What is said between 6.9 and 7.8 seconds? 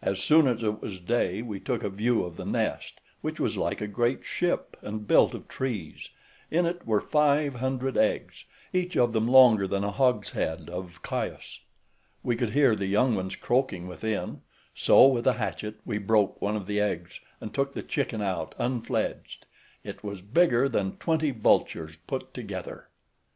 five